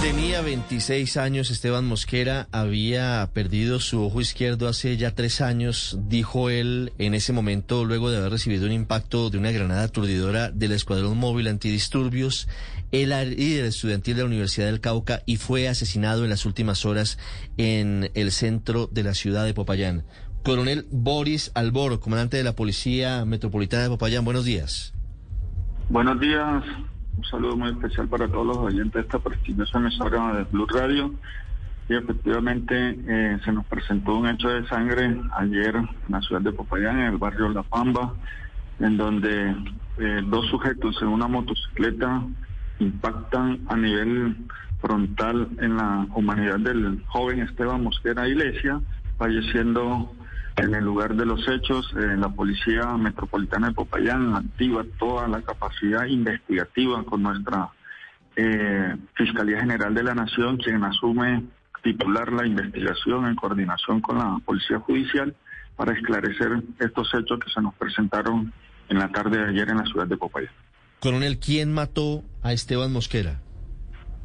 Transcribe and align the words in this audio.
Tenía 0.00 0.40
26 0.40 1.18
años, 1.18 1.50
Esteban 1.50 1.86
Mosquera 1.86 2.48
había 2.52 3.28
perdido 3.34 3.80
su 3.80 4.02
ojo 4.02 4.22
izquierdo 4.22 4.66
hace 4.66 4.96
ya 4.96 5.14
tres 5.14 5.42
años, 5.42 5.98
dijo 6.08 6.48
él 6.48 6.94
en 6.96 7.12
ese 7.12 7.34
momento, 7.34 7.84
luego 7.84 8.10
de 8.10 8.16
haber 8.16 8.32
recibido 8.32 8.64
un 8.64 8.72
impacto 8.72 9.28
de 9.28 9.36
una 9.36 9.50
granada 9.50 9.82
aturdidora 9.82 10.50
del 10.52 10.72
Escuadrón 10.72 11.18
Móvil 11.18 11.48
Antidisturbios. 11.48 12.48
Era 12.92 13.22
líder 13.24 13.66
estudiantil 13.66 14.16
de 14.16 14.22
la 14.22 14.28
Universidad 14.28 14.66
del 14.68 14.80
Cauca 14.80 15.20
y 15.26 15.36
fue 15.36 15.68
asesinado 15.68 16.24
en 16.24 16.30
las 16.30 16.46
últimas 16.46 16.86
horas 16.86 17.18
en 17.58 18.10
el 18.14 18.32
centro 18.32 18.86
de 18.86 19.02
la 19.02 19.12
ciudad 19.12 19.44
de 19.44 19.52
Popayán. 19.52 20.04
Coronel 20.42 20.86
Boris 20.90 21.52
Albor, 21.54 22.00
comandante 22.00 22.38
de 22.38 22.44
la 22.44 22.56
Policía 22.56 23.26
Metropolitana 23.26 23.82
de 23.82 23.90
Popayán, 23.90 24.24
buenos 24.24 24.46
días. 24.46 24.94
Buenos 25.90 26.18
días, 26.18 26.64
un 27.16 27.24
saludo 27.24 27.56
muy 27.56 27.70
especial 27.70 28.08
para 28.08 28.28
todos 28.28 28.46
los 28.46 28.58
oyentes 28.58 28.92
de 28.94 29.00
esta 29.00 29.18
prestigiosa 29.18 29.78
emisora 29.78 30.34
de 30.34 30.44
Blue 30.44 30.66
Radio. 30.66 31.14
Y 31.88 31.94
efectivamente 31.94 32.98
eh, 33.08 33.38
se 33.44 33.52
nos 33.52 33.66
presentó 33.66 34.16
un 34.16 34.28
hecho 34.28 34.48
de 34.48 34.66
sangre 34.68 35.20
ayer 35.36 35.74
en 35.74 35.88
la 36.08 36.20
ciudad 36.20 36.40
de 36.40 36.52
Popayán, 36.52 37.00
en 37.00 37.06
el 37.06 37.18
barrio 37.18 37.48
La 37.48 37.64
Pamba, 37.64 38.14
en 38.78 38.96
donde 38.96 39.56
eh, 39.98 40.22
dos 40.26 40.46
sujetos 40.46 40.96
en 41.02 41.08
una 41.08 41.26
motocicleta 41.26 42.22
impactan 42.78 43.60
a 43.68 43.76
nivel 43.76 44.36
frontal 44.80 45.48
en 45.58 45.76
la 45.76 46.06
humanidad 46.14 46.60
del 46.60 47.02
joven 47.08 47.40
Esteban 47.40 47.82
Mosquera 47.82 48.28
Iglesia, 48.28 48.80
falleciendo 49.18 50.14
en 50.56 50.74
el 50.74 50.84
lugar 50.84 51.14
de 51.14 51.26
los 51.26 51.46
hechos. 51.48 51.92
Eh, 51.96 52.16
la 52.16 52.28
Policía 52.28 52.86
Metropolitana 52.96 53.68
de 53.68 53.74
Popayán 53.74 54.34
activa 54.34 54.84
toda 54.98 55.28
la 55.28 55.42
capacidad 55.42 56.06
investigativa 56.06 57.02
con 57.04 57.22
nuestra 57.22 57.68
eh, 58.36 58.96
Fiscalía 59.14 59.60
General 59.60 59.94
de 59.94 60.02
la 60.02 60.14
Nación, 60.14 60.56
quien 60.56 60.82
asume 60.84 61.44
titular 61.82 62.32
la 62.32 62.46
investigación 62.46 63.26
en 63.26 63.34
coordinación 63.34 64.00
con 64.00 64.18
la 64.18 64.38
Policía 64.44 64.78
Judicial 64.80 65.34
para 65.76 65.94
esclarecer 65.94 66.62
estos 66.78 67.08
hechos 67.14 67.38
que 67.40 67.50
se 67.50 67.60
nos 67.62 67.74
presentaron 67.74 68.52
en 68.88 68.98
la 68.98 69.08
tarde 69.08 69.38
de 69.38 69.48
ayer 69.48 69.68
en 69.70 69.78
la 69.78 69.84
ciudad 69.84 70.06
de 70.06 70.16
Popayán. 70.16 70.52
Coronel, 71.00 71.38
¿quién 71.38 71.72
mató 71.72 72.22
a 72.42 72.52
Esteban 72.52 72.92
Mosquera? 72.92 73.40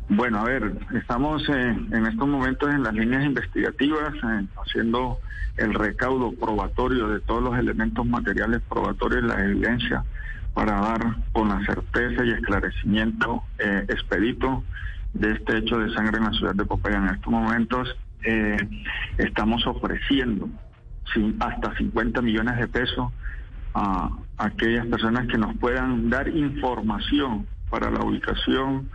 Bueno, 0.08 0.40
a 0.40 0.44
ver, 0.44 0.72
estamos 0.94 1.48
eh, 1.50 1.76
en 1.92 2.06
estos 2.06 2.28
momentos 2.28 2.70
en 2.70 2.84
las 2.84 2.94
líneas 2.94 3.26
investigativas 3.26 4.14
eh, 4.14 4.46
haciendo 4.64 5.20
el 5.58 5.74
recaudo 5.74 6.32
probatorio 6.34 7.08
de 7.08 7.22
todos 7.22 7.42
los 7.42 7.58
elementos 7.58 8.06
materiales 8.06 8.62
probatorios 8.70 9.24
y 9.24 9.28
la 9.28 9.44
evidencia 9.44 10.04
para 10.54 10.80
dar 10.80 11.16
con 11.32 11.50
la 11.50 11.60
certeza 11.66 12.24
y 12.24 12.32
esclarecimiento 12.32 13.44
eh, 13.60 13.86
expedito 13.90 14.64
de 15.14 15.34
este 15.34 15.58
hecho 15.58 15.80
de 15.80 15.94
sangre 15.94 16.18
en 16.18 16.24
la 16.24 16.32
ciudad 16.32 16.56
de 16.56 16.66
Popayán. 16.66 17.08
En 17.08 17.16
estos 17.16 17.32
momentos 17.32 17.96
eh, 18.24 18.58
estamos 19.18 19.66
ofreciendo 19.66 20.50
hasta 21.40 21.76
50 21.78 22.22
millones 22.22 22.58
de 22.58 22.68
pesos 22.68 23.12
a 23.74 24.10
aquellas 24.38 24.86
personas 24.88 25.28
que 25.28 25.38
nos 25.38 25.56
puedan 25.58 26.10
dar 26.10 26.28
información 26.28 27.46
para 27.70 27.90
la 27.92 28.04
ubicación, 28.04 28.90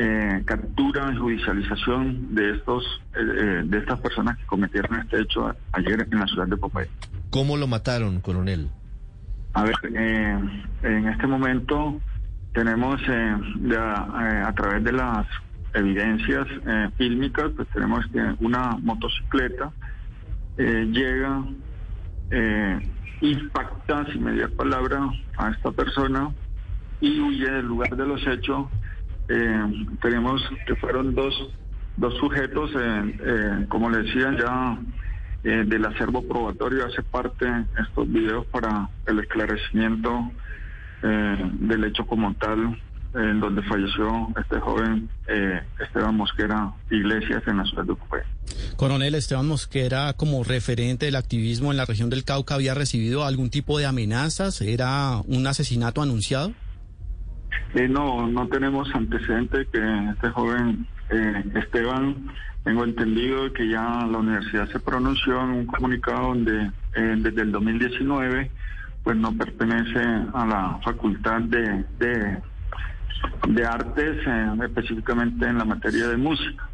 eh, 0.00 0.42
captura 0.44 1.10
y 1.12 1.16
judicialización 1.16 2.34
de 2.34 2.52
estos 2.52 2.84
eh, 3.16 3.62
de 3.64 3.78
estas 3.78 3.98
personas 4.00 4.38
que 4.38 4.46
cometieron 4.46 5.00
este 5.00 5.20
hecho 5.22 5.52
ayer 5.72 6.06
en 6.08 6.18
la 6.18 6.26
ciudad 6.26 6.46
de 6.46 6.56
Popayán. 6.56 6.92
¿Cómo 7.30 7.56
lo 7.56 7.66
mataron, 7.66 8.20
coronel? 8.20 8.70
A 9.54 9.64
ver, 9.64 9.74
eh, 9.92 10.38
en 10.84 11.08
este 11.08 11.26
momento 11.26 12.00
tenemos 12.54 13.00
eh, 13.08 13.36
ya, 13.62 14.06
eh, 14.22 14.42
a 14.46 14.52
través 14.54 14.84
de 14.84 14.92
las 14.92 15.26
evidencias 15.74 16.46
eh, 16.66 16.88
fílmicas, 16.96 17.50
pues 17.56 17.68
tenemos 17.74 18.06
que 18.12 18.20
una 18.38 18.76
motocicleta 18.80 19.72
eh, 20.58 20.86
llega, 20.92 21.42
eh, 22.30 22.78
impacta, 23.20 24.06
sin 24.12 24.22
mediar 24.22 24.50
palabra, 24.50 25.10
a 25.36 25.50
esta 25.50 25.72
persona 25.72 26.30
y 27.00 27.18
huye 27.20 27.50
del 27.50 27.66
lugar 27.66 27.96
de 27.96 28.06
los 28.06 28.24
hechos. 28.26 28.68
Eh, 29.28 29.86
tenemos 30.00 30.40
que 30.66 30.74
fueron 30.76 31.14
dos, 31.14 31.34
dos 31.96 32.14
sujetos, 32.18 32.70
eh, 32.74 33.18
eh, 33.20 33.66
como 33.68 33.90
le 33.90 34.02
decía, 34.02 34.34
ya 34.38 34.78
eh, 35.44 35.64
del 35.66 35.84
acervo 35.84 36.26
probatorio 36.26 36.86
hace 36.86 37.02
parte 37.02 37.46
estos 37.80 38.10
videos 38.10 38.46
para 38.46 38.88
el 39.06 39.18
esclarecimiento 39.18 40.30
eh, 41.02 41.50
del 41.60 41.84
hecho 41.84 42.06
como 42.06 42.34
tal, 42.34 42.80
en 43.14 43.40
donde 43.40 43.62
falleció 43.62 44.28
este 44.38 44.60
joven 44.60 45.08
Esteban 45.80 46.14
Mosquera 46.14 46.72
Iglesias 46.90 47.42
en 47.46 47.56
la 47.56 47.64
ciudad 47.64 47.84
de 47.84 47.94
Popayán. 47.94 48.26
Coronel 48.76 49.14
Esteban 49.14 49.46
Mosquera, 49.46 50.12
como 50.12 50.44
referente 50.44 51.06
del 51.06 51.16
activismo 51.16 51.70
en 51.70 51.78
la 51.78 51.84
región 51.84 52.10
del 52.10 52.24
Cauca, 52.24 52.54
¿había 52.54 52.74
recibido 52.74 53.24
algún 53.24 53.50
tipo 53.50 53.78
de 53.78 53.86
amenazas? 53.86 54.60
¿Era 54.60 55.20
un 55.26 55.46
asesinato 55.46 56.02
anunciado? 56.02 56.52
Eh, 57.74 57.88
no, 57.88 58.26
no 58.26 58.48
tenemos 58.48 58.88
antecedentes 58.94 59.68
que 59.68 60.08
este 60.10 60.30
joven 60.30 60.86
eh, 61.10 61.44
Esteban, 61.54 62.30
tengo 62.64 62.84
entendido 62.84 63.52
que 63.52 63.68
ya 63.68 64.06
la 64.06 64.18
universidad 64.18 64.68
se 64.68 64.80
pronunció 64.80 65.40
en 65.42 65.50
un 65.50 65.66
comunicado 65.66 66.28
donde 66.28 66.70
eh, 66.94 67.14
desde 67.18 67.42
el 67.42 67.52
2019 67.52 68.50
pues 69.02 69.16
no 69.16 69.32
pertenece 69.36 70.00
a 70.34 70.46
la 70.46 70.80
facultad 70.84 71.40
de, 71.42 71.84
de, 71.98 72.42
de 73.48 73.66
artes, 73.66 74.18
eh, 74.26 74.52
específicamente 74.64 75.46
en 75.46 75.56
la 75.56 75.64
materia 75.64 76.08
de 76.08 76.16
música. 76.16 76.68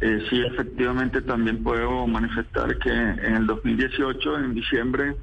Eh, 0.00 0.24
sí, 0.30 0.40
efectivamente 0.42 1.22
también 1.22 1.62
puedo 1.62 2.06
manifestar 2.06 2.78
que 2.78 2.90
en 2.90 3.36
el 3.36 3.46
2018, 3.46 4.38
en 4.38 4.54
diciembre, 4.54 5.16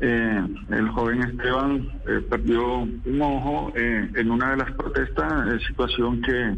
eh, 0.00 0.46
el 0.70 0.88
joven 0.90 1.22
Esteban 1.22 1.88
eh, 2.06 2.20
perdió 2.28 2.80
un 2.80 3.22
ojo 3.22 3.72
eh, 3.74 4.10
en 4.14 4.30
una 4.30 4.50
de 4.50 4.56
las 4.58 4.72
protestas, 4.72 5.48
eh, 5.48 5.58
situación 5.66 6.20
que 6.20 6.56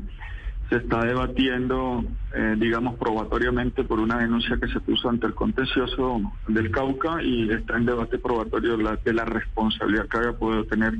se 0.68 0.76
está 0.76 1.04
debatiendo, 1.04 2.04
eh, 2.34 2.56
digamos, 2.58 2.96
probatoriamente 2.98 3.84
por 3.84 4.00
una 4.00 4.18
denuncia 4.18 4.58
que 4.60 4.68
se 4.68 4.80
puso 4.80 5.08
ante 5.08 5.26
el 5.26 5.34
contencioso 5.34 6.20
del 6.48 6.70
Cauca 6.70 7.22
y 7.22 7.50
está 7.50 7.76
en 7.76 7.86
debate 7.86 8.18
probatorio 8.18 8.76
la, 8.76 8.96
de 8.96 9.12
la 9.14 9.24
responsabilidad 9.24 10.08
que 10.08 10.18
haya 10.18 10.32
podido 10.32 10.64
tener 10.64 10.94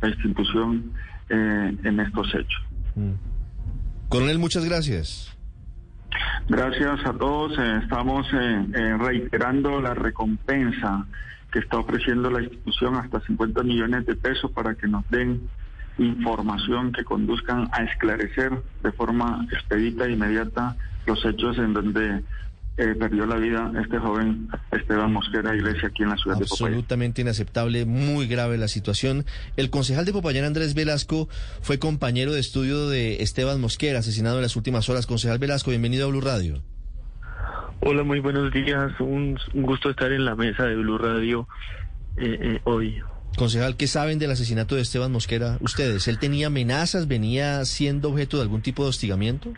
la 0.00 0.08
institución 0.08 0.92
eh, 1.30 1.76
en 1.82 2.00
estos 2.00 2.28
hechos. 2.34 2.62
Coronel, 4.08 4.38
muchas 4.38 4.64
gracias. 4.64 5.34
Gracias 6.48 7.04
a 7.04 7.12
todos. 7.12 7.58
estamos 7.82 8.26
reiterando 8.30 9.80
la 9.80 9.94
recompensa 9.94 11.06
que 11.52 11.60
está 11.60 11.78
ofreciendo 11.78 12.30
la 12.30 12.42
institución 12.42 12.96
hasta 12.96 13.20
50 13.20 13.62
millones 13.62 14.06
de 14.06 14.14
pesos 14.14 14.50
para 14.52 14.74
que 14.74 14.86
nos 14.86 15.08
den 15.10 15.48
información 15.98 16.92
que 16.92 17.04
conduzcan 17.04 17.68
a 17.72 17.82
esclarecer 17.84 18.52
de 18.82 18.92
forma 18.92 19.46
expedita 19.52 20.06
e 20.06 20.12
inmediata 20.12 20.76
los 21.06 21.24
hechos 21.24 21.58
en 21.58 21.72
donde 21.72 22.22
eh, 22.76 22.94
perdió 22.94 23.26
la 23.26 23.36
vida 23.36 23.72
este 23.82 23.98
joven 23.98 24.48
Esteban 24.70 25.12
Mosquera 25.12 25.56
Iglesia 25.56 25.88
aquí 25.88 26.04
en 26.04 26.10
la 26.10 26.16
ciudad 26.16 26.36
de 26.36 26.44
Popayán. 26.44 26.74
Absolutamente 26.74 27.22
inaceptable, 27.22 27.84
muy 27.86 28.28
grave 28.28 28.56
la 28.56 28.68
situación. 28.68 29.24
El 29.56 29.70
concejal 29.70 30.04
de 30.04 30.12
Popayán, 30.12 30.44
Andrés 30.44 30.74
Velasco, 30.74 31.28
fue 31.60 31.80
compañero 31.80 32.32
de 32.32 32.40
estudio 32.40 32.88
de 32.88 33.20
Esteban 33.22 33.60
Mosquera, 33.60 33.98
asesinado 33.98 34.36
en 34.36 34.42
las 34.42 34.54
últimas 34.54 34.88
horas. 34.88 35.06
Concejal 35.06 35.40
Velasco, 35.40 35.70
bienvenido 35.70 36.06
a 36.06 36.10
Blue 36.10 36.20
Radio. 36.20 36.62
Hola, 37.80 38.02
muy 38.02 38.20
buenos 38.20 38.52
días. 38.52 38.92
Un, 39.00 39.38
un 39.54 39.62
gusto 39.62 39.90
estar 39.90 40.10
en 40.12 40.24
la 40.24 40.34
mesa 40.34 40.64
de 40.64 40.74
Blue 40.76 40.98
Radio 40.98 41.48
eh, 42.16 42.38
eh, 42.40 42.60
hoy. 42.64 43.00
Concejal, 43.36 43.76
¿qué 43.76 43.86
saben 43.86 44.18
del 44.18 44.32
asesinato 44.32 44.74
de 44.74 44.82
Esteban 44.82 45.12
Mosquera 45.12 45.58
ustedes? 45.60 46.08
¿Él 46.08 46.18
tenía 46.18 46.48
amenazas? 46.48 47.06
¿Venía 47.06 47.64
siendo 47.64 48.10
objeto 48.10 48.38
de 48.38 48.42
algún 48.42 48.62
tipo 48.62 48.82
de 48.82 48.88
hostigamiento? 48.88 49.52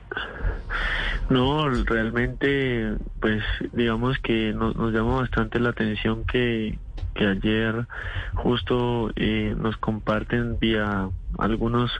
No, 1.30 1.68
realmente, 1.70 2.94
pues 3.20 3.42
digamos 3.72 4.18
que 4.18 4.52
nos, 4.52 4.76
nos 4.76 4.92
llama 4.92 5.20
bastante 5.20 5.58
la 5.58 5.70
atención 5.70 6.24
que, 6.24 6.78
que 7.14 7.24
ayer 7.26 7.86
justo 8.34 9.12
eh, 9.16 9.54
nos 9.56 9.76
comparten 9.78 10.58
vía 10.58 11.08
algunos 11.40 11.90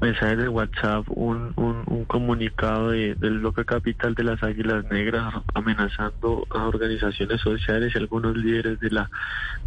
mensajes 0.00 0.38
de 0.38 0.48
WhatsApp 0.48 1.04
un, 1.08 1.52
un, 1.56 2.04
comunicado 2.06 2.90
del 2.90 3.40
bloque 3.40 3.64
capital 3.64 4.14
de 4.14 4.24
las 4.24 4.42
Águilas 4.42 4.84
Negras 4.90 5.34
amenazando 5.54 6.46
a 6.50 6.66
organizaciones 6.66 7.40
sociales 7.40 7.92
y 7.94 7.98
algunos 7.98 8.36
líderes 8.36 8.78
de 8.80 8.90
la 8.90 9.10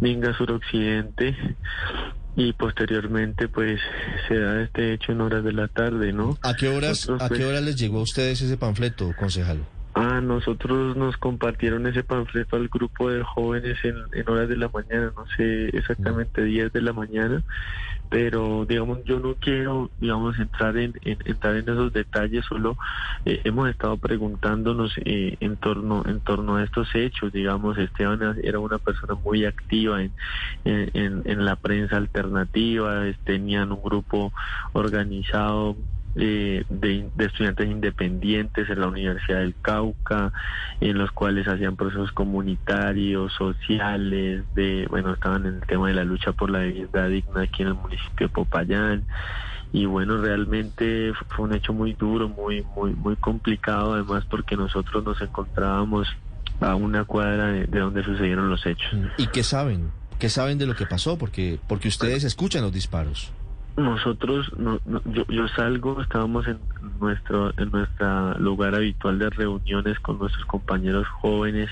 Minga 0.00 0.32
Suroccidente 0.36 1.36
y 2.36 2.52
posteriormente 2.52 3.48
pues 3.48 3.80
se 4.28 4.38
da 4.38 4.62
este 4.62 4.94
hecho 4.94 5.12
en 5.12 5.20
horas 5.20 5.44
de 5.44 5.52
la 5.52 5.68
tarde, 5.68 6.12
¿no? 6.12 6.38
¿A 6.42 6.54
qué 6.54 6.68
horas, 6.68 7.08
¿a 7.08 7.28
qué 7.28 7.36
pues, 7.36 7.44
hora 7.44 7.60
les 7.60 7.76
llegó 7.76 7.98
a 7.98 8.02
ustedes 8.02 8.40
ese 8.40 8.56
panfleto, 8.56 9.12
concejal? 9.18 9.58
Ah, 9.92 10.20
nosotros 10.20 10.96
nos 10.96 11.16
compartieron 11.16 11.84
ese 11.86 12.04
panfleto 12.04 12.54
al 12.54 12.68
grupo 12.68 13.10
de 13.10 13.24
jóvenes 13.24 13.76
en, 13.82 14.28
horas 14.28 14.48
de 14.48 14.56
la 14.56 14.68
mañana, 14.68 15.12
no 15.16 15.26
sé 15.36 15.76
exactamente 15.76 16.44
10 16.44 16.72
de 16.72 16.80
la 16.80 16.92
mañana, 16.92 17.42
pero 18.08 18.64
digamos 18.66 19.02
yo 19.04 19.18
no 19.18 19.34
quiero 19.34 19.90
digamos 19.98 20.38
entrar 20.38 20.76
en, 20.76 20.94
entrar 21.02 21.56
en 21.56 21.68
esos 21.68 21.92
detalles, 21.92 22.44
solo 22.44 22.78
eh, 23.24 23.40
hemos 23.42 23.68
estado 23.68 23.96
preguntándonos 23.96 24.92
eh, 25.04 25.36
en 25.40 25.56
torno 25.56 26.04
en 26.06 26.20
torno 26.20 26.56
a 26.56 26.62
estos 26.62 26.94
hechos, 26.94 27.32
digamos 27.32 27.76
Esteban 27.76 28.38
era 28.44 28.60
una 28.60 28.78
persona 28.78 29.14
muy 29.14 29.44
activa 29.44 30.02
en, 30.02 30.12
en, 30.64 31.22
en 31.24 31.44
la 31.44 31.56
prensa 31.56 31.96
alternativa, 31.96 33.02
tenían 33.24 33.72
un 33.72 33.82
grupo 33.82 34.32
organizado 34.72 35.76
eh, 36.16 36.64
de, 36.68 37.08
estudiantes 37.18 37.68
independientes 37.68 38.68
en 38.68 38.80
la 38.80 38.88
Universidad 38.88 39.38
del 39.38 39.54
Cauca, 39.62 40.32
en 40.80 40.98
los 40.98 41.10
cuales 41.12 41.46
hacían 41.46 41.76
procesos 41.76 42.12
comunitarios, 42.12 43.32
sociales, 43.34 44.44
de 44.54 44.86
bueno, 44.90 45.12
estaban 45.14 45.46
en 45.46 45.54
el 45.56 45.60
tema 45.66 45.88
de 45.88 45.94
la 45.94 46.04
lucha 46.04 46.32
por 46.32 46.50
la 46.50 46.60
vivienda 46.60 47.06
digna 47.06 47.42
aquí 47.42 47.62
en 47.62 47.68
el 47.68 47.74
municipio 47.74 48.26
de 48.26 48.32
Popayán. 48.32 49.04
Y 49.72 49.86
bueno, 49.86 50.20
realmente 50.20 51.12
fue 51.28 51.44
un 51.44 51.54
hecho 51.54 51.72
muy 51.72 51.92
duro, 51.92 52.28
muy, 52.28 52.64
muy, 52.74 52.92
muy 52.92 53.14
complicado, 53.14 53.94
además 53.94 54.24
porque 54.28 54.56
nosotros 54.56 55.04
nos 55.04 55.20
encontrábamos 55.20 56.08
a 56.60 56.74
una 56.74 57.04
cuadra 57.04 57.46
de, 57.46 57.66
de 57.66 57.78
donde 57.78 58.02
sucedieron 58.02 58.50
los 58.50 58.66
hechos. 58.66 58.92
¿Y 59.16 59.28
qué 59.28 59.44
saben? 59.44 59.92
¿Qué 60.18 60.28
saben 60.28 60.58
de 60.58 60.66
lo 60.66 60.74
que 60.74 60.86
pasó? 60.86 61.16
Porque, 61.16 61.58
porque 61.66 61.88
ustedes 61.88 62.24
escuchan 62.24 62.62
los 62.62 62.72
disparos. 62.72 63.32
Nosotros, 63.76 64.50
no, 64.58 64.80
yo, 65.06 65.24
yo 65.28 65.48
salgo, 65.56 66.02
estábamos 66.02 66.46
en 66.48 66.60
nuestro 67.00 67.52
en 67.58 67.70
nuestro 67.70 68.34
lugar 68.38 68.74
habitual 68.74 69.18
de 69.18 69.30
reuniones 69.30 69.98
con 70.00 70.18
nuestros 70.18 70.44
compañeros 70.46 71.06
jóvenes, 71.08 71.70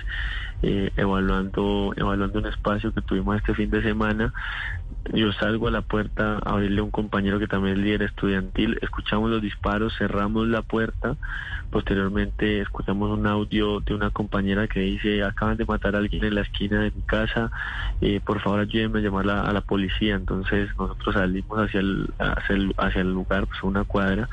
eh, 0.63 0.91
evaluando 0.97 1.93
evaluando 1.97 2.39
un 2.41 2.47
espacio 2.47 2.93
que 2.93 3.03
tuvimos 3.03 3.37
este 3.37 3.55
fin 3.55 3.71
de 3.71 3.83
semana. 3.83 4.33
Yo 5.13 5.33
salgo 5.33 5.69
a 5.69 5.71
la 5.71 5.83
puerta 5.83 6.39
a 6.45 6.51
abrirle 6.51 6.81
a 6.81 6.85
un 6.85 6.91
compañero 6.91 7.39
que 7.39 7.47
también 7.47 7.79
es 7.79 7.83
líder 7.83 8.03
estudiantil, 8.03 8.79
escuchamos 8.83 9.31
los 9.31 9.41
disparos, 9.41 9.95
cerramos 9.97 10.49
la 10.49 10.63
puerta, 10.63 11.17
posteriormente 11.71 12.61
escuchamos 12.61 13.17
un 13.17 13.27
audio 13.27 13.81
de 13.81 13.95
una 13.95 14.11
compañera 14.11 14.67
que 14.67 14.81
dice 14.81 15.23
acaban 15.23 15.57
de 15.57 15.65
matar 15.65 15.95
a 15.95 15.99
alguien 15.99 16.25
en 16.25 16.35
la 16.35 16.43
esquina 16.43 16.81
de 16.81 16.91
mi 16.91 17.03
casa, 17.03 17.51
eh, 18.01 18.21
por 18.25 18.41
favor 18.41 18.61
ayúdenme 18.61 18.99
a 18.99 19.03
llamar 19.03 19.31
a 19.31 19.53
la 19.53 19.61
policía. 19.61 20.17
Entonces 20.17 20.69
nosotros 20.79 21.15
salimos 21.15 21.59
hacia 21.59 21.81
el, 21.81 22.11
hacia 22.19 22.57
el, 22.57 22.75
hacia 22.77 23.01
el 23.01 23.13
lugar, 23.13 23.47
pues 23.47 23.63
una 23.63 23.85
cuadra, 23.85 24.29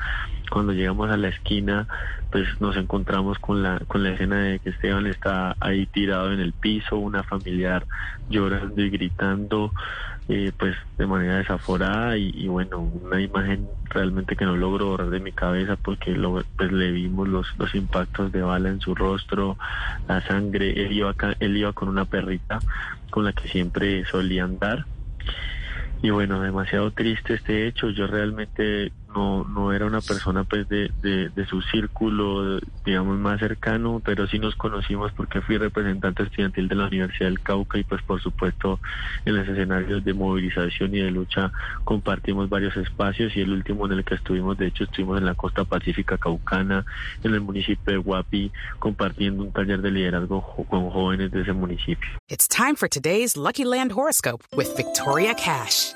cuando 0.50 0.72
llegamos 0.72 1.10
a 1.10 1.16
la 1.16 1.28
esquina, 1.28 1.86
pues 2.30 2.46
nos 2.60 2.76
encontramos 2.76 3.38
con 3.38 3.62
la, 3.62 3.80
con 3.86 4.02
la 4.02 4.10
escena 4.10 4.38
de 4.38 4.58
que 4.58 4.70
Esteban 4.70 5.06
está 5.06 5.56
ahí 5.60 5.86
tirado 5.86 6.32
en 6.32 6.40
el 6.40 6.52
piso, 6.52 6.96
una 6.98 7.22
familiar 7.22 7.86
llorando 8.28 8.80
y 8.80 8.90
gritando, 8.90 9.72
eh, 10.28 10.52
pues 10.56 10.76
de 10.98 11.06
manera 11.06 11.36
desaforada 11.36 12.16
y, 12.16 12.48
bueno, 12.48 12.80
una 12.80 13.20
imagen 13.20 13.68
realmente 13.90 14.36
que 14.36 14.44
no 14.44 14.56
logro 14.56 14.86
borrar 14.86 15.10
de 15.10 15.20
mi 15.20 15.32
cabeza 15.32 15.76
porque 15.76 16.12
lo, 16.12 16.42
pues 16.56 16.72
le 16.72 16.90
vimos 16.90 17.28
los, 17.28 17.46
los 17.58 17.74
impactos 17.74 18.32
de 18.32 18.42
bala 18.42 18.68
en 18.68 18.80
su 18.80 18.94
rostro, 18.94 19.56
la 20.08 20.20
sangre, 20.26 20.84
él 20.84 20.92
iba, 20.92 21.14
él 21.38 21.56
iba 21.56 21.72
con 21.72 21.88
una 21.88 22.04
perrita 22.04 22.58
con 23.10 23.24
la 23.24 23.32
que 23.32 23.48
siempre 23.48 24.04
solía 24.06 24.44
andar 24.44 24.84
y 26.02 26.10
bueno, 26.10 26.40
demasiado 26.40 26.90
triste 26.90 27.34
este 27.34 27.66
hecho. 27.66 27.90
Yo 27.90 28.06
realmente 28.06 28.92
no, 29.16 29.44
no 29.44 29.72
era 29.72 29.86
una 29.86 30.02
persona 30.02 30.44
pues 30.44 30.68
de, 30.68 30.90
de, 31.00 31.46
su 31.46 31.62
círculo, 31.62 32.60
digamos, 32.84 33.18
más 33.18 33.40
cercano, 33.40 34.02
pero 34.04 34.26
sí 34.26 34.38
nos 34.38 34.54
conocimos 34.56 35.12
porque 35.12 35.40
fui 35.40 35.56
representante 35.56 36.24
estudiantil 36.24 36.68
de 36.68 36.74
la 36.74 36.86
Universidad 36.86 37.30
del 37.30 37.40
Cauca 37.40 37.78
y 37.78 37.84
pues 37.84 38.02
por 38.02 38.20
supuesto 38.20 38.78
en 39.24 39.36
los 39.36 39.48
escenarios 39.48 40.04
de 40.04 40.12
movilización 40.12 40.94
y 40.94 41.00
de 41.00 41.10
lucha 41.10 41.50
compartimos 41.84 42.50
varios 42.50 42.76
espacios 42.76 43.34
y 43.36 43.40
el 43.40 43.52
último 43.52 43.86
en 43.86 43.92
el 43.92 44.04
que 44.04 44.16
estuvimos, 44.16 44.58
de 44.58 44.66
hecho, 44.66 44.84
estuvimos 44.84 45.18
en 45.18 45.24
la 45.24 45.34
costa 45.34 45.64
pacífica 45.64 46.18
caucana, 46.18 46.84
en 47.22 47.32
el 47.32 47.40
municipio 47.40 47.94
de 47.94 47.96
Guapi, 47.96 48.52
compartiendo 48.78 49.42
un 49.44 49.52
taller 49.52 49.80
de 49.80 49.90
liderazgo 49.90 50.42
con 50.68 50.90
jóvenes 50.90 51.30
de 51.30 51.40
ese 51.40 51.52
municipio. 51.54 52.08
It's 52.28 52.46
time 52.46 52.76
for 52.76 52.88
today's 52.88 53.36
Lucky 53.36 53.64
Land 53.64 53.92
Horoscope 53.92 54.44
with 54.54 54.76
Victoria 54.76 55.34
Cash. 55.34 55.95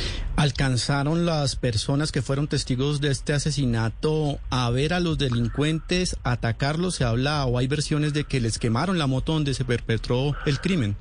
¿Alcanzaron 0.35 1.25
las 1.25 1.55
personas 1.55 2.11
que 2.11 2.21
fueron 2.21 2.47
testigos 2.47 2.99
de 2.99 3.11
este 3.11 3.33
asesinato 3.33 4.39
a 4.49 4.69
ver 4.71 4.93
a 4.93 4.99
los 4.99 5.17
delincuentes, 5.17 6.17
atacarlos? 6.23 6.95
¿Se 6.95 7.03
habla 7.03 7.45
o 7.45 7.57
hay 7.57 7.67
versiones 7.67 8.13
de 8.13 8.23
que 8.23 8.39
les 8.41 8.57
quemaron 8.57 8.97
la 8.97 9.07
moto 9.07 9.33
donde 9.33 9.53
se 9.53 9.65
perpetró 9.65 10.35
el 10.45 10.59
crimen? 10.59 10.95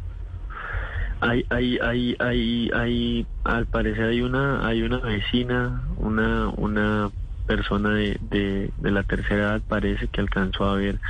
Hay, 1.20 1.44
hay, 1.50 1.78
hay, 1.78 2.16
hay, 2.18 2.70
hay, 2.74 3.26
al 3.44 3.66
parecer 3.66 4.04
hay 4.04 4.22
una, 4.22 4.66
hay 4.66 4.82
una 4.82 4.98
vecina, 4.98 5.82
una, 5.98 6.48
una 6.48 7.10
persona 7.50 7.90
de, 7.90 8.16
de, 8.30 8.90
la 8.92 9.02
tercera 9.02 9.42
edad 9.42 9.62
parece 9.66 10.06
que 10.06 10.20
alcanzó 10.20 10.66
a 10.66 10.76
ver 10.76 11.00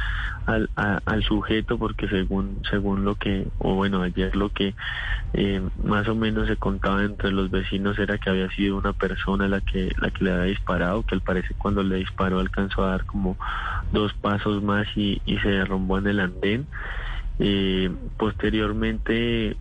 al, 0.47 1.23
sujeto 1.23 1.76
porque 1.76 2.09
según 2.09 2.62
según 2.70 3.04
lo 3.04 3.14
que 3.16 3.47
o 3.59 3.75
bueno 3.75 4.00
ayer 4.00 4.35
lo 4.35 4.49
que 4.49 4.75
eh, 5.35 5.61
más 5.85 6.09
o 6.09 6.14
menos 6.14 6.49
se 6.49 6.56
contaba 6.56 7.04
entre 7.04 7.30
los 7.30 7.50
vecinos 7.50 7.99
era 7.99 8.16
que 8.16 8.30
había 8.30 8.50
sido 8.52 8.78
una 8.78 8.94
persona 8.94 9.49
la 9.49 9.61
que 9.61 9.92
la 10.00 10.11
que 10.11 10.25
le 10.25 10.32
había 10.32 10.44
disparado 10.44 11.02
que 11.02 11.14
al 11.14 11.20
parecer 11.20 11.54
cuando 11.59 11.82
le 11.82 11.97
disparó 11.97 12.38
alcanzó 12.38 12.85
a 12.85 12.92
dar 12.92 13.04
como 13.04 13.37
dos 13.92 14.14
pasos 14.14 14.62
más 14.62 14.87
y, 14.97 15.20
y 15.26 15.37
se 15.40 15.50
derrumbó 15.50 15.99
en 15.99 16.06
el 16.06 16.20
andén. 16.20 16.66
Eh, 17.42 17.90
posteriormente 18.18 19.56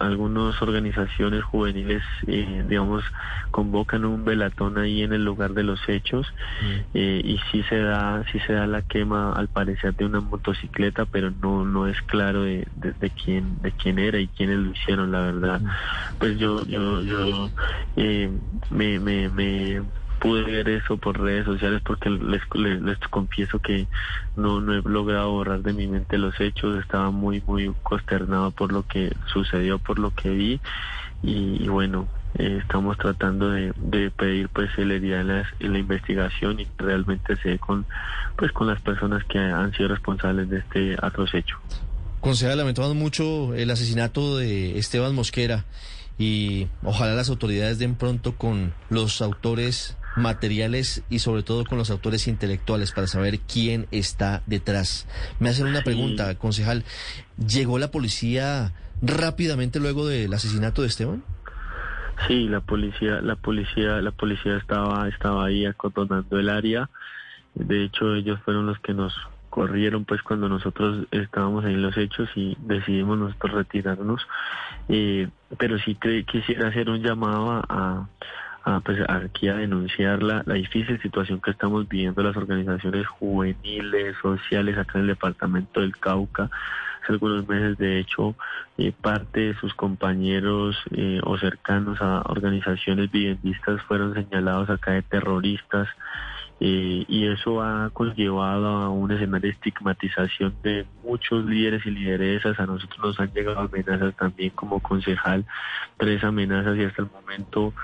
algunas 0.00 0.60
organizaciones 0.62 1.42
juveniles, 1.42 2.02
eh, 2.26 2.64
digamos, 2.68 3.04
convocan 3.50 4.04
un 4.04 4.24
velatón 4.24 4.78
ahí 4.78 5.02
en 5.02 5.12
el 5.12 5.24
lugar 5.24 5.54
de 5.54 5.64
los 5.64 5.80
hechos 5.88 6.26
mm. 6.62 6.72
eh, 6.94 7.20
y 7.24 7.40
sí 7.50 7.62
se 7.68 7.78
da, 7.78 8.24
sí 8.30 8.38
se 8.46 8.52
da 8.52 8.66
la 8.66 8.82
quema 8.82 9.32
al 9.32 9.48
parecer 9.48 9.94
de 9.96 10.04
una 10.04 10.20
motocicleta, 10.20 11.04
pero 11.04 11.30
no 11.30 11.64
no 11.64 11.88
es 11.88 12.00
claro 12.02 12.42
de, 12.42 12.66
de, 12.74 13.10
quién 13.10 13.60
de 13.60 13.72
quién 13.72 13.98
era 13.98 14.18
y 14.18 14.28
quiénes 14.28 14.58
lo 14.58 14.70
hicieron, 14.70 15.10
la 15.10 15.20
verdad. 15.20 15.60
Mm. 15.60 15.68
Pues 16.18 16.38
yo 16.38 16.64
yo 16.66 17.02
yo 17.02 17.50
eh, 17.96 18.30
me, 18.70 18.98
me, 19.00 19.28
me 19.28 19.82
pude 20.24 20.42
ver 20.42 20.70
eso 20.70 20.96
por 20.96 21.20
redes 21.20 21.44
sociales 21.44 21.82
porque 21.84 22.08
les, 22.08 22.40
les, 22.54 22.98
confieso 23.10 23.58
que 23.58 23.86
no, 24.36 24.58
no 24.62 24.72
he 24.72 24.80
logrado 24.80 25.30
borrar 25.32 25.60
de 25.60 25.74
mi 25.74 25.86
mente 25.86 26.16
los 26.16 26.40
hechos, 26.40 26.80
estaba 26.80 27.10
muy, 27.10 27.42
muy 27.46 27.70
consternado 27.82 28.50
por 28.50 28.72
lo 28.72 28.86
que 28.86 29.14
sucedió, 29.26 29.78
por 29.78 29.98
lo 29.98 30.14
que 30.14 30.30
vi 30.30 30.60
y, 31.22 31.68
bueno, 31.68 32.08
eh, 32.38 32.58
estamos 32.62 32.96
tratando 32.96 33.50
de, 33.50 33.74
de, 33.76 34.10
pedir 34.10 34.48
pues 34.48 34.70
celeridad 34.74 35.20
en 35.20 35.72
la, 35.72 35.78
investigación 35.78 36.58
y 36.58 36.66
realmente 36.78 37.36
se 37.36 37.58
con 37.58 37.84
pues 38.36 38.50
con 38.52 38.66
las 38.66 38.80
personas 38.80 39.24
que 39.24 39.38
han 39.38 39.72
sido 39.72 39.88
responsables 39.88 40.48
de 40.48 40.58
este 40.60 40.96
atroz 41.02 41.34
hecho. 41.34 41.58
Concejal, 42.20 42.56
lamentamos 42.56 42.94
mucho 42.94 43.52
el 43.54 43.70
asesinato 43.70 44.38
de 44.38 44.78
Esteban 44.78 45.14
Mosquera 45.14 45.66
y 46.18 46.68
ojalá 46.82 47.12
las 47.12 47.28
autoridades 47.28 47.78
den 47.78 47.94
pronto 47.94 48.36
con 48.36 48.72
los 48.88 49.20
autores 49.20 49.98
materiales 50.16 51.04
y 51.10 51.18
sobre 51.18 51.42
todo 51.42 51.64
con 51.64 51.78
los 51.78 51.90
autores 51.90 52.28
intelectuales 52.28 52.92
para 52.92 53.06
saber 53.06 53.40
quién 53.40 53.86
está 53.90 54.42
detrás. 54.46 55.06
Me 55.40 55.48
hacen 55.48 55.66
una 55.66 55.82
pregunta, 55.82 56.34
concejal. 56.36 56.84
¿Llegó 57.36 57.78
la 57.78 57.90
policía 57.90 58.72
rápidamente 59.02 59.80
luego 59.80 60.06
del 60.06 60.32
asesinato 60.32 60.82
de 60.82 60.88
Esteban? 60.88 61.24
Sí, 62.28 62.48
la 62.48 62.60
policía, 62.60 63.20
la 63.20 63.36
policía, 63.36 64.00
la 64.00 64.12
policía 64.12 64.56
estaba, 64.56 65.08
estaba 65.08 65.46
ahí 65.46 65.66
acordonando 65.66 66.38
el 66.38 66.48
área. 66.48 66.88
De 67.54 67.84
hecho, 67.84 68.14
ellos 68.14 68.40
fueron 68.44 68.66
los 68.66 68.78
que 68.80 68.94
nos 68.94 69.14
corrieron 69.50 70.04
pues 70.04 70.20
cuando 70.22 70.48
nosotros 70.48 71.06
estábamos 71.12 71.64
ahí 71.64 71.74
en 71.74 71.82
los 71.82 71.96
hechos 71.96 72.28
y 72.34 72.56
decidimos 72.60 73.18
nosotros 73.18 73.52
retirarnos. 73.52 74.26
Eh, 74.88 75.28
pero 75.58 75.78
sí 75.78 75.96
quisiera 76.26 76.68
hacer 76.68 76.90
un 76.90 77.02
llamado 77.02 77.62
a, 77.68 78.08
a, 78.64 78.80
pues 78.80 78.98
aquí 79.08 79.48
a 79.48 79.54
denunciar 79.54 80.22
la, 80.22 80.42
la, 80.46 80.54
difícil 80.54 81.00
situación 81.00 81.40
que 81.40 81.50
estamos 81.50 81.86
viviendo 81.88 82.22
las 82.22 82.36
organizaciones 82.36 83.06
juveniles, 83.06 84.16
sociales 84.22 84.78
acá 84.78 84.98
en 84.98 85.02
el 85.02 85.08
departamento 85.08 85.80
del 85.80 85.96
Cauca. 85.96 86.50
Hace 87.02 87.12
algunos 87.12 87.46
meses, 87.46 87.76
de 87.76 88.00
hecho, 88.00 88.34
eh, 88.78 88.92
parte 88.98 89.40
de 89.40 89.54
sus 89.56 89.74
compañeros 89.74 90.74
eh, 90.92 91.20
o 91.22 91.36
cercanos 91.36 92.00
a 92.00 92.22
organizaciones 92.22 93.10
viviendistas 93.10 93.82
fueron 93.82 94.14
señalados 94.14 94.70
acá 94.70 94.92
de 94.92 95.02
terroristas. 95.02 95.86
Eh, 96.60 97.04
y 97.08 97.26
eso 97.26 97.60
ha 97.62 97.90
conllevado 97.90 98.68
a 98.68 98.88
un 98.88 99.10
escenario 99.10 99.50
de 99.50 99.54
estigmatización 99.54 100.54
de 100.62 100.86
muchos 101.02 101.44
líderes 101.44 101.84
y 101.84 101.90
lideresas. 101.90 102.58
A 102.58 102.64
nosotros 102.64 102.98
nos 103.04 103.20
han 103.20 103.34
llegado 103.34 103.58
amenazas 103.58 104.16
también 104.16 104.50
como 104.50 104.80
concejal, 104.80 105.44
tres 105.98 106.24
amenazas 106.24 106.78
y 106.78 106.84
hasta 106.84 107.02
el 107.02 107.10
momento 107.10 107.74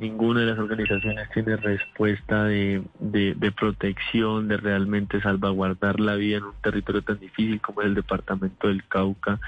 ninguna 0.00 0.40
de 0.40 0.46
las 0.46 0.58
organizaciones 0.58 1.28
tiene 1.30 1.56
respuesta 1.56 2.44
de, 2.44 2.82
de, 2.98 3.52
protección, 3.52 4.48
de 4.48 4.56
realmente 4.56 5.20
salvaguardar 5.20 6.00
la 6.00 6.14
vida 6.14 6.38
en 6.38 6.44
un 6.44 6.54
territorio 6.62 7.02
tan 7.02 7.20
difícil 7.20 7.60
como 7.60 7.82
es 7.82 7.88
el 7.88 7.94
departamento 7.94 8.68
del 8.68 8.82
Cauca 8.84 9.38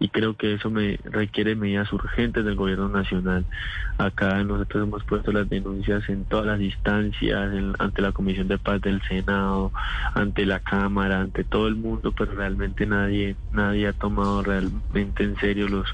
y 0.00 0.08
creo 0.08 0.36
que 0.36 0.54
eso 0.54 0.68
me 0.70 0.98
requiere 1.04 1.54
medidas 1.54 1.92
urgentes 1.92 2.44
del 2.44 2.56
gobierno 2.56 2.88
nacional. 2.88 3.44
Acá 3.98 4.42
nosotros 4.42 4.82
hemos 4.82 5.04
puesto 5.04 5.30
las 5.30 5.48
denuncias 5.48 6.08
en 6.08 6.24
todas 6.24 6.46
las 6.46 6.60
instancias, 6.60 7.52
ante 7.78 8.02
la 8.02 8.10
Comisión 8.10 8.48
de 8.48 8.58
Paz 8.58 8.80
del 8.80 9.00
Senado, 9.02 9.70
ante 10.14 10.44
la 10.44 10.58
Cámara, 10.58 11.20
ante 11.20 11.44
todo 11.44 11.68
el 11.68 11.76
mundo, 11.76 12.10
pero 12.10 12.32
realmente 12.32 12.84
nadie 12.86 13.36
nadie 13.52 13.86
ha 13.86 13.92
tomado 13.92 14.42
realmente 14.42 15.22
en 15.22 15.36
serio 15.36 15.68
los 15.68 15.86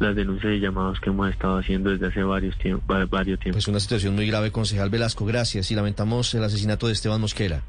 las 0.00 0.14
denuncias 0.14 0.52
y 0.54 0.60
llamados 0.60 1.00
que 1.00 1.10
hemos 1.10 1.30
estado 1.30 1.58
haciendo 1.58 1.90
desde 1.90 2.06
hace 2.06 2.22
varios 2.22 2.56
tiempos, 2.58 3.10
varios. 3.10 3.38
Es 3.44 3.68
una 3.68 3.80
situación 3.80 4.14
muy 4.14 4.26
grave, 4.26 4.52
concejal 4.52 4.90
Velasco. 4.90 5.24
Gracias 5.24 5.70
y 5.70 5.74
lamentamos 5.74 6.34
el 6.34 6.44
asesinato 6.44 6.86
de 6.86 6.92
Esteban 6.92 7.20
Mosquera. 7.20 7.62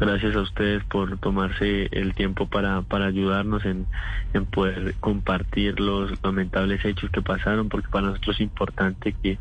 Gracias 0.00 0.36
a 0.36 0.40
ustedes 0.40 0.84
por 0.84 1.18
tomarse 1.18 1.88
el 1.90 2.14
tiempo 2.14 2.46
para, 2.46 2.82
para 2.82 3.06
ayudarnos 3.06 3.64
en, 3.64 3.86
en 4.32 4.46
poder 4.46 4.94
compartir 5.00 5.80
los 5.80 6.12
lamentables 6.22 6.84
hechos 6.84 7.10
que 7.10 7.20
pasaron, 7.20 7.68
porque 7.68 7.88
para 7.88 8.08
nosotros 8.08 8.36
es 8.36 8.42
importante 8.42 9.14
que, 9.22 9.38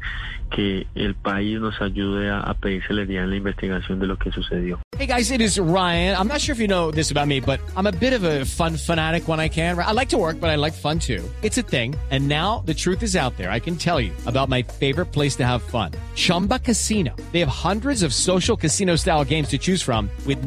que 0.50 0.88
el 0.96 1.14
país 1.16 1.60
nos 1.60 1.80
ayude 1.82 2.30
a, 2.30 2.40
a 2.40 2.54
pedir 2.56 2.84
celeridad 2.88 3.26
en 3.26 3.30
la 3.30 3.36
investigación 3.36 4.00
de 4.00 4.08
lo 4.08 4.18
que 4.18 4.32
sucedió. 4.32 4.80
Hey 4.98 5.06
guys, 5.06 5.30
it 5.32 5.42
is 5.42 5.60
Ryan. 5.60 6.16
I'm 6.18 6.28
not 6.28 6.42
sure 6.42 6.54
if 6.54 6.60
you 6.60 6.68
know 6.68 6.90
this 6.90 7.12
about 7.12 7.28
me, 7.28 7.40
but 7.40 7.60
I'm 7.76 7.86
a 7.86 7.92
bit 7.92 8.14
of 8.14 8.24
a 8.24 8.46
fun 8.46 8.78
fanatic 8.78 9.28
when 9.28 9.40
I 9.40 9.50
can. 9.50 9.78
I 9.78 9.92
like 9.92 10.10
to 10.10 10.18
work, 10.18 10.40
but 10.40 10.50
I 10.50 10.56
like 10.56 10.74
fun 10.74 10.98
too. 10.98 11.24
It's 11.44 11.58
a 11.60 11.64
thing. 11.64 11.94
And 12.10 12.28
now 12.28 12.64
the 12.66 12.74
truth 12.74 13.04
is 13.04 13.16
out 13.16 13.38
there. 13.38 13.52
I 13.52 13.60
can 13.60 13.76
tell 13.76 14.00
you 14.02 14.12
about 14.26 14.50
my 14.50 14.64
favorite 14.64 15.12
place 15.12 15.36
to 15.36 15.46
have 15.46 15.62
fun. 15.62 15.92
Chumba 16.16 16.60
Casino. 16.60 17.16
They 17.32 17.42
have 17.42 17.50
hundreds 17.50 18.02
of 18.02 18.12
social 18.12 18.58
casino 18.58 18.96
style 18.96 19.24
games 19.24 19.50
to 19.50 19.60
choose 19.60 19.84
from 19.84 20.10
with 20.26 20.47